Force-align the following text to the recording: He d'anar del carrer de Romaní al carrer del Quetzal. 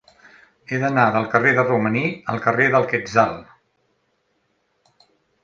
He 0.69 0.77
d'anar 0.83 1.03
del 1.15 1.27
carrer 1.33 1.51
de 1.59 1.65
Romaní 1.67 2.01
al 2.33 2.41
carrer 2.47 2.67
del 2.77 2.89
Quetzal. 3.27 3.37